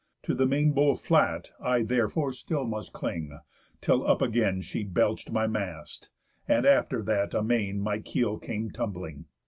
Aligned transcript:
To 0.23 0.33
the 0.33 0.47
main 0.47 0.71
bole 0.71 0.95
flat 0.95 1.51
I, 1.61 1.83
therefore, 1.83 2.33
still 2.33 2.65
must 2.65 2.91
cling; 2.91 3.37
till 3.81 4.03
up 4.07 4.19
again 4.19 4.63
She 4.63 4.83
belch'd 4.83 5.31
my 5.31 5.45
mast, 5.45 6.09
and 6.47 6.65
after 6.65 7.03
that 7.03 7.35
amain 7.35 7.79
My 7.79 7.99
keel 7.99 8.39
came 8.39 8.71
tumbling. 8.71 9.25